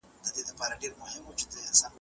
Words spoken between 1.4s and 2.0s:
وکړئ.